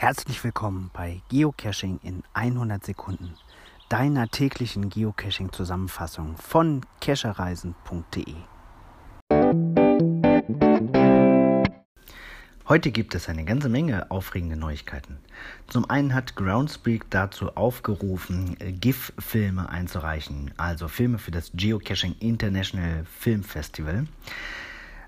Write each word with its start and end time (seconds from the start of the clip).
Herzlich 0.00 0.44
willkommen 0.44 0.92
bei 0.92 1.22
Geocaching 1.28 1.98
in 2.04 2.22
100 2.32 2.86
Sekunden, 2.86 3.34
deiner 3.88 4.28
täglichen 4.28 4.90
Geocaching-Zusammenfassung 4.90 6.36
von 6.36 6.82
cachereisen.de. 7.00 8.36
Heute 12.68 12.92
gibt 12.92 13.16
es 13.16 13.28
eine 13.28 13.44
ganze 13.44 13.68
Menge 13.68 14.08
aufregende 14.12 14.54
Neuigkeiten. 14.54 15.18
Zum 15.66 15.90
einen 15.90 16.14
hat 16.14 16.36
Groundspeak 16.36 17.10
dazu 17.10 17.56
aufgerufen, 17.56 18.56
GIF-Filme 18.80 19.68
einzureichen, 19.68 20.54
also 20.58 20.86
Filme 20.86 21.18
für 21.18 21.32
das 21.32 21.50
Geocaching 21.54 22.14
International 22.20 23.04
Film 23.04 23.42
Festival 23.42 24.06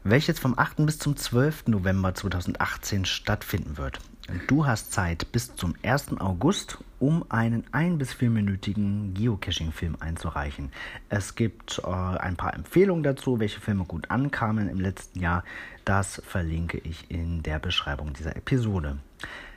welches 0.04 0.38
vom 0.38 0.58
8. 0.58 0.86
bis 0.86 0.98
zum 0.98 1.16
12. 1.16 1.66
November 1.68 2.14
2018 2.14 3.04
stattfinden 3.04 3.76
wird. 3.76 3.98
Du 4.46 4.64
hast 4.64 4.92
Zeit 4.92 5.32
bis 5.32 5.56
zum 5.56 5.74
1. 5.82 6.20
August, 6.20 6.78
um 7.00 7.24
einen 7.30 7.64
ein- 7.72 7.98
bis 7.98 8.12
vierminütigen 8.12 9.12
Geocaching-Film 9.14 9.96
einzureichen. 9.98 10.70
Es 11.08 11.34
gibt 11.34 11.80
äh, 11.84 11.88
ein 11.90 12.36
paar 12.36 12.54
Empfehlungen 12.54 13.02
dazu, 13.02 13.40
welche 13.40 13.60
Filme 13.60 13.84
gut 13.84 14.10
ankamen 14.10 14.68
im 14.68 14.78
letzten 14.78 15.20
Jahr. 15.20 15.42
Das 15.84 16.22
verlinke 16.24 16.78
ich 16.78 17.10
in 17.10 17.42
der 17.42 17.58
Beschreibung 17.58 18.12
dieser 18.12 18.36
Episode. 18.36 18.98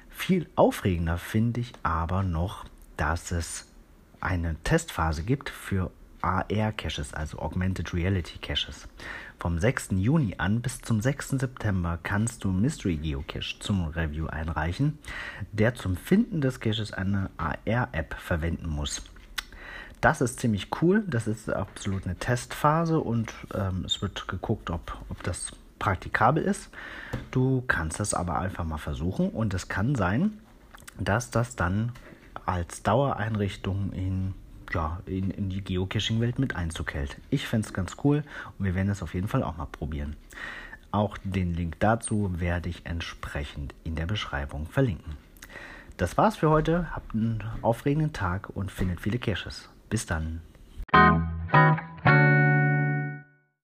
Viel 0.10 0.48
aufregender 0.56 1.18
finde 1.20 1.62
ich 1.62 1.74
aber 1.84 2.24
noch, 2.24 2.66
dass 2.98 3.32
es 3.32 3.68
eine 4.22 4.56
Testphase 4.64 5.24
gibt 5.24 5.50
für 5.50 5.92
AR-Caches, 6.24 7.14
also 7.14 7.40
Augmented 7.40 7.94
Reality 7.94 8.38
Caches. 8.40 8.88
Vom 9.40 9.60
6. 9.60 9.90
Juni 9.92 10.36
an 10.38 10.62
bis 10.62 10.82
zum 10.82 11.02
6. 11.02 11.32
September 11.32 12.00
kannst 12.02 12.44
du 12.44 12.52
Mystery 12.52 12.96
Geocache 12.96 13.60
zum 13.60 13.88
Review 13.88 14.28
einreichen, 14.28 15.00
der 15.52 15.76
zum 15.76 15.98
Finden 15.98 16.40
des 16.40 16.60
Caches 16.60 16.94
eine 16.94 17.30
AR-App 17.38 18.16
verwenden 18.16 18.70
muss. 18.70 19.04
Das 20.00 20.22
ist 20.22 20.40
ziemlich 20.40 20.70
cool, 20.82 21.04
das 21.08 21.28
ist 21.28 21.50
absolut 21.50 22.06
eine 22.06 22.16
Testphase 22.16 23.00
und 23.00 23.34
ähm, 23.54 23.84
es 23.86 24.02
wird 24.02 24.28
geguckt, 24.28 24.70
ob, 24.70 24.98
ob 25.10 25.24
das 25.24 25.52
praktikabel 25.80 26.44
ist. 26.44 26.70
Du 27.32 27.64
kannst 27.68 28.00
das 28.00 28.14
aber 28.14 28.40
einfach 28.40 28.66
mal 28.66 28.78
versuchen 28.78 29.30
und 29.30 29.54
es 29.54 29.68
kann 29.68 29.96
sein, 29.96 30.40
dass 31.00 31.32
das 31.32 31.56
dann 31.56 31.92
als 32.46 32.84
Dauereinrichtung 32.84 33.92
in 33.94 34.34
ja, 34.74 35.00
in, 35.06 35.32
in 35.32 35.50
die 35.50 35.64
Geocaching-Welt 35.64 36.40
mit 36.40 36.56
Einzug 36.56 36.94
hält. 36.94 37.18
Ich 37.30 37.48
fände 37.48 37.68
es 37.68 37.74
ganz 37.74 37.98
cool 38.04 38.24
und 38.58 38.66
wir 38.66 38.76
werden 38.76 38.90
es 38.90 39.04
auf 39.04 39.14
jeden 39.14 39.28
Fall 39.28 39.44
auch 39.44 39.58
mal 39.58 39.66
probieren. 39.66 40.16
Auch 40.92 41.18
den 41.24 41.54
Link 41.56 41.80
dazu 41.80 42.40
werde 42.40 42.70
ich 42.70 42.86
entsprechend 42.86 43.74
in 43.84 43.96
der 43.96 44.06
Beschreibung 44.06 44.68
verlinken. 44.68 45.18
Das 45.98 46.18
war's 46.18 46.38
für 46.38 46.50
heute. 46.50 46.94
Habt 46.96 47.14
einen 47.14 47.44
aufregenden 47.62 48.14
Tag 48.14 48.50
und 48.50 48.72
findet 48.72 49.02
viele 49.02 49.20
Caches. 49.20 49.70
Bis 49.90 50.06
dann. 50.06 50.42